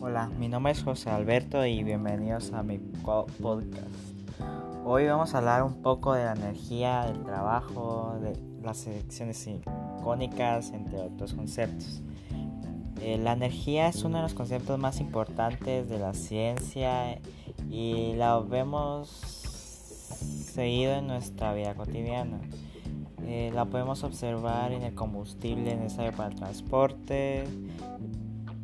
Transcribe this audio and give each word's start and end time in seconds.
nombre 0.00 0.72
es 0.72 0.82
José 0.82 1.10
Alberto 1.10 1.64
y 1.66 1.84
bienvenidos 1.84 2.52
a 2.52 2.62
mi 2.62 2.78
podcast. 2.78 3.76
Hoy 4.84 5.06
vamos 5.06 5.34
a 5.34 5.38
hablar 5.38 5.62
un 5.62 5.82
poco 5.82 6.14
de 6.14 6.24
la 6.24 6.32
energía, 6.32 7.04
del 7.04 7.22
trabajo, 7.22 8.18
de 8.20 8.32
las 8.62 8.78
secciones 8.78 9.46
icónicas, 9.46 10.70
entre 10.70 11.00
otros 11.00 11.34
conceptos. 11.34 12.02
Eh, 13.02 13.18
la 13.18 13.32
energía 13.32 13.88
es 13.88 14.02
uno 14.02 14.16
de 14.16 14.22
los 14.22 14.34
conceptos 14.34 14.78
más 14.78 15.00
importantes 15.00 15.88
de 15.88 15.98
la 15.98 16.14
ciencia 16.14 17.18
y 17.68 18.14
la 18.14 18.38
vemos 18.40 19.08
seguido 20.54 20.94
en 20.94 21.08
nuestra 21.08 21.52
vida 21.52 21.74
cotidiana. 21.74 22.40
Eh, 23.24 23.52
la 23.54 23.66
podemos 23.66 24.02
observar 24.02 24.72
en 24.72 24.82
el 24.82 24.94
combustible 24.94 25.76
necesario 25.76 26.12
para 26.12 26.30
el 26.30 26.36
transporte, 26.36 27.44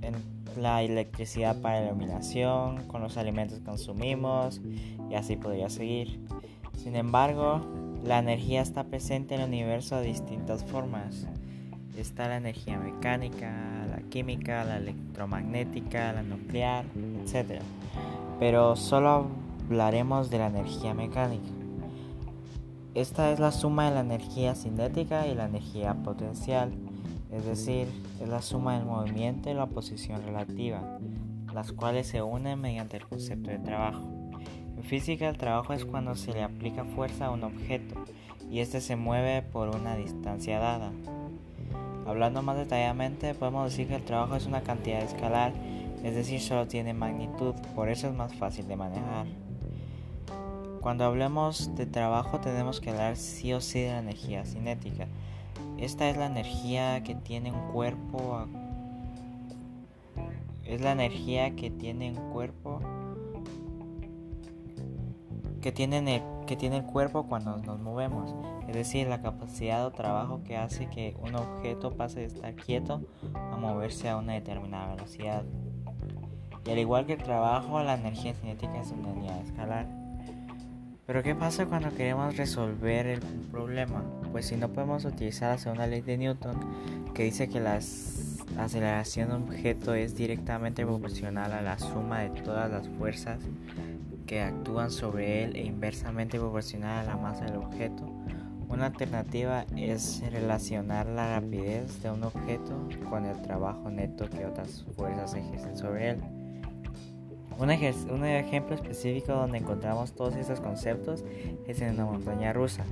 en 0.00 0.35
la 0.56 0.82
electricidad 0.82 1.60
para 1.60 1.80
la 1.80 1.86
iluminación, 1.86 2.86
con 2.86 3.02
los 3.02 3.16
alimentos 3.16 3.58
que 3.58 3.64
consumimos 3.64 4.60
y 5.10 5.14
así 5.14 5.36
podría 5.36 5.68
seguir. 5.68 6.20
Sin 6.76 6.96
embargo, 6.96 7.60
la 8.04 8.18
energía 8.18 8.62
está 8.62 8.84
presente 8.84 9.34
en 9.34 9.40
el 9.40 9.48
universo 9.48 9.96
de 9.96 10.06
distintas 10.06 10.64
formas. 10.64 11.26
Está 11.96 12.28
la 12.28 12.36
energía 12.36 12.78
mecánica, 12.78 13.86
la 13.90 13.98
química, 14.10 14.64
la 14.64 14.76
electromagnética, 14.76 16.12
la 16.12 16.22
nuclear, 16.22 16.84
etc. 17.24 17.62
Pero 18.38 18.76
solo 18.76 19.26
hablaremos 19.66 20.30
de 20.30 20.38
la 20.38 20.46
energía 20.46 20.94
mecánica. 20.94 21.48
Esta 22.94 23.30
es 23.30 23.40
la 23.40 23.52
suma 23.52 23.88
de 23.88 23.94
la 23.94 24.00
energía 24.00 24.54
cinética 24.54 25.26
y 25.26 25.34
la 25.34 25.46
energía 25.46 25.94
potencial 25.94 26.72
es 27.32 27.44
decir, 27.44 27.88
es 28.20 28.28
la 28.28 28.42
suma 28.42 28.76
del 28.76 28.86
movimiento 28.86 29.50
y 29.50 29.54
la 29.54 29.66
posición 29.66 30.22
relativa, 30.22 30.98
las 31.52 31.72
cuales 31.72 32.06
se 32.06 32.22
unen 32.22 32.60
mediante 32.60 32.96
el 32.96 33.06
concepto 33.06 33.50
de 33.50 33.58
trabajo. 33.58 34.04
En 34.76 34.84
física 34.84 35.28
el 35.28 35.38
trabajo 35.38 35.72
es 35.72 35.84
cuando 35.84 36.14
se 36.14 36.32
le 36.32 36.42
aplica 36.42 36.84
fuerza 36.84 37.26
a 37.26 37.30
un 37.30 37.44
objeto 37.44 37.94
y 38.50 38.60
éste 38.60 38.80
se 38.80 38.96
mueve 38.96 39.42
por 39.42 39.74
una 39.74 39.96
distancia 39.96 40.58
dada. 40.58 40.92
Hablando 42.06 42.42
más 42.42 42.56
detalladamente, 42.56 43.34
podemos 43.34 43.70
decir 43.70 43.88
que 43.88 43.96
el 43.96 44.04
trabajo 44.04 44.36
es 44.36 44.46
una 44.46 44.62
cantidad 44.62 45.02
escalar, 45.02 45.52
es 46.04 46.14
decir, 46.14 46.40
solo 46.40 46.68
tiene 46.68 46.94
magnitud, 46.94 47.54
por 47.74 47.88
eso 47.88 48.06
es 48.06 48.14
más 48.14 48.32
fácil 48.34 48.68
de 48.68 48.76
manejar. 48.76 49.26
Cuando 50.80 51.04
hablemos 51.04 51.74
de 51.74 51.86
trabajo 51.86 52.38
tenemos 52.38 52.80
que 52.80 52.90
hablar 52.90 53.16
sí 53.16 53.52
o 53.52 53.60
sí 53.60 53.80
de 53.80 53.92
la 53.92 53.98
energía 53.98 54.44
cinética, 54.44 55.08
esta 55.78 56.08
es 56.08 56.16
la 56.16 56.26
energía 56.26 57.02
que 57.02 57.14
tiene 57.14 57.52
un 57.52 57.72
cuerpo. 57.72 58.46
Es 60.64 60.80
la 60.80 60.92
energía 60.92 61.54
que 61.54 61.70
tiene 61.70 62.10
un 62.10 62.32
cuerpo. 62.32 62.80
Que 65.60 65.72
tiene, 65.72 65.98
el, 65.98 66.22
que 66.46 66.56
tiene 66.56 66.78
el 66.78 66.84
cuerpo 66.84 67.26
cuando 67.26 67.56
nos 67.58 67.78
movemos. 67.80 68.34
Es 68.68 68.74
decir, 68.74 69.06
la 69.06 69.20
capacidad 69.20 69.84
o 69.86 69.90
trabajo 69.90 70.42
que 70.44 70.56
hace 70.56 70.88
que 70.88 71.16
un 71.20 71.34
objeto 71.34 71.96
pase 71.96 72.20
de 72.20 72.26
estar 72.26 72.54
quieto 72.54 73.02
a 73.34 73.56
moverse 73.56 74.08
a 74.08 74.16
una 74.16 74.32
determinada 74.32 74.94
velocidad. 74.94 75.44
Y 76.64 76.70
al 76.70 76.78
igual 76.78 77.06
que 77.06 77.12
el 77.12 77.22
trabajo, 77.22 77.82
la 77.82 77.94
energía 77.94 78.34
cinética 78.34 78.80
es 78.80 78.90
una 78.90 79.08
unidad 79.08 79.40
escalar. 79.40 80.05
Pero 81.06 81.22
¿qué 81.22 81.34
pasa 81.34 81.66
cuando 81.66 81.94
queremos 81.94 82.36
resolver 82.36 83.06
el 83.06 83.20
problema? 83.50 84.02
Pues 84.32 84.46
si 84.46 84.56
no 84.56 84.68
podemos 84.68 85.04
utilizar 85.04 85.52
la 85.52 85.58
segunda 85.58 85.86
ley 85.86 86.00
de 86.00 86.18
Newton 86.18 86.56
que 87.14 87.22
dice 87.22 87.48
que 87.48 87.60
la 87.60 87.80
aceleración 88.58 89.28
de 89.28 89.36
un 89.36 89.42
objeto 89.44 89.94
es 89.94 90.16
directamente 90.16 90.84
proporcional 90.84 91.52
a 91.52 91.62
la 91.62 91.78
suma 91.78 92.20
de 92.20 92.40
todas 92.42 92.70
las 92.70 92.88
fuerzas 92.88 93.38
que 94.26 94.42
actúan 94.42 94.90
sobre 94.90 95.44
él 95.44 95.56
e 95.56 95.62
inversamente 95.62 96.38
proporcional 96.38 97.06
a 97.06 97.10
la 97.12 97.16
masa 97.16 97.44
del 97.44 97.56
objeto, 97.56 98.12
una 98.68 98.86
alternativa 98.86 99.64
es 99.76 100.22
relacionar 100.32 101.06
la 101.06 101.38
rapidez 101.38 102.02
de 102.02 102.10
un 102.10 102.24
objeto 102.24 102.88
con 103.08 103.24
el 103.24 103.40
trabajo 103.42 103.88
neto 103.90 104.28
que 104.28 104.44
otras 104.44 104.84
fuerzas 104.96 105.34
ejercen 105.34 105.76
sobre 105.76 106.10
él. 106.10 106.35
Un, 107.58 107.70
ejemplo 107.70 108.74
específico 108.74 109.32
donde 109.32 109.58
encontramos 109.58 110.12
todos 110.12 110.36
estos 110.36 110.60
conceptos 110.60 111.24
es 111.66 111.80
en 111.80 111.94
una 111.94 112.04
montaña 112.04 112.52
rusa. 112.52 112.84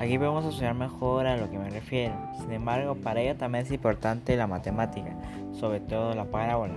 Aquí 0.00 0.16
podemos 0.16 0.46
observar 0.46 0.74
mejor 0.74 1.26
a 1.26 1.36
lo 1.36 1.50
que 1.50 1.58
me 1.58 1.68
refiero. 1.68 2.14
Sin 2.40 2.52
embargo, 2.52 2.94
para 2.94 3.20
ello 3.20 3.36
también 3.36 3.66
es 3.66 3.72
importante 3.72 4.36
la 4.36 4.46
matemática, 4.46 5.14
sobre 5.52 5.80
todo 5.80 6.14
la 6.14 6.24
parábola. 6.24 6.74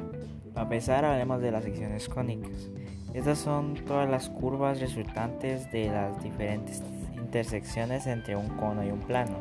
Para 0.53 0.63
empezar, 0.63 1.05
hablemos 1.05 1.41
de 1.41 1.51
las 1.51 1.63
secciones 1.63 2.09
cónicas. 2.09 2.69
Estas 3.13 3.37
son 3.39 3.75
todas 3.75 4.09
las 4.09 4.29
curvas 4.29 4.81
resultantes 4.81 5.71
de 5.71 5.87
las 5.87 6.21
diferentes 6.21 6.83
intersecciones 7.15 8.07
entre 8.07 8.35
un 8.35 8.49
cono 8.57 8.83
y 8.83 8.91
un 8.91 8.99
plano. 8.99 9.37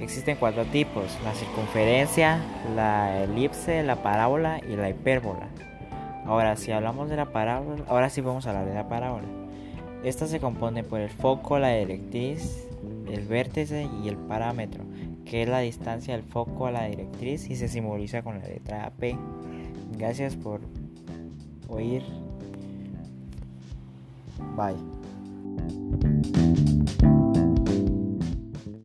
Existen 0.00 0.36
cuatro 0.38 0.64
tipos, 0.66 1.04
la 1.24 1.32
circunferencia, 1.32 2.42
la 2.74 3.22
elipse, 3.22 3.82
la 3.82 3.96
parábola 4.02 4.60
y 4.68 4.76
la 4.76 4.90
hipérbola. 4.90 5.48
Ahora, 6.26 6.56
si 6.56 6.72
hablamos 6.72 7.10
de 7.10 7.16
la 7.16 7.26
parábola, 7.26 7.84
ahora 7.88 8.10
sí 8.10 8.20
vamos 8.20 8.46
a 8.46 8.50
hablar 8.50 8.66
de 8.66 8.74
la 8.74 8.88
parábola. 8.88 9.26
Esta 10.02 10.26
se 10.26 10.40
compone 10.40 10.84
por 10.84 11.00
el 11.00 11.10
foco, 11.10 11.58
la 11.58 11.70
directriz, 11.74 12.68
el 13.10 13.26
vértice 13.26 13.88
y 14.02 14.08
el 14.08 14.16
parámetro, 14.16 14.84
que 15.24 15.42
es 15.42 15.48
la 15.48 15.60
distancia 15.60 16.14
del 16.14 16.24
foco 16.24 16.66
a 16.66 16.70
la 16.70 16.84
directriz 16.84 17.48
y 17.48 17.56
se 17.56 17.68
simboliza 17.68 18.22
con 18.22 18.38
la 18.38 18.46
letra 18.46 18.92
P. 18.98 19.16
Gracias 19.96 20.36
por 20.36 20.60
oír. 21.68 22.02
Bye. 24.56 24.74